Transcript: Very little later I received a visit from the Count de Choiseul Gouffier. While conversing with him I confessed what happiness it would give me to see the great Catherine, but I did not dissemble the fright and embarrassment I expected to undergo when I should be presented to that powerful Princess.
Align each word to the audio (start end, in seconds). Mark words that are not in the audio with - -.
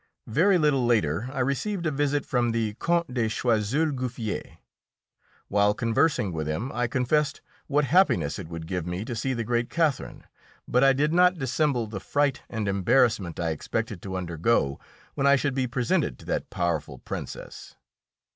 Very 0.25 0.57
little 0.57 0.83
later 0.83 1.29
I 1.31 1.41
received 1.41 1.85
a 1.85 1.91
visit 1.91 2.25
from 2.25 2.53
the 2.53 2.73
Count 2.81 3.13
de 3.13 3.29
Choiseul 3.29 3.91
Gouffier. 3.91 4.57
While 5.47 5.75
conversing 5.75 6.31
with 6.33 6.47
him 6.47 6.71
I 6.71 6.87
confessed 6.87 7.41
what 7.67 7.85
happiness 7.85 8.39
it 8.39 8.47
would 8.47 8.65
give 8.65 8.87
me 8.87 9.05
to 9.05 9.15
see 9.15 9.35
the 9.35 9.43
great 9.43 9.69
Catherine, 9.69 10.23
but 10.67 10.83
I 10.83 10.93
did 10.93 11.13
not 11.13 11.37
dissemble 11.37 11.85
the 11.85 11.99
fright 11.99 12.41
and 12.49 12.67
embarrassment 12.67 13.39
I 13.39 13.51
expected 13.51 14.01
to 14.01 14.17
undergo 14.17 14.79
when 15.13 15.27
I 15.27 15.35
should 15.35 15.53
be 15.53 15.67
presented 15.67 16.17
to 16.17 16.25
that 16.25 16.49
powerful 16.49 16.97
Princess. 16.97 17.75